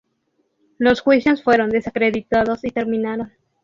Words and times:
Los 0.79 0.99
juicios 1.01 1.43
fueron 1.43 1.69
desacreditados 1.69 2.63
y 2.65 2.71
terminaron. 2.71 3.31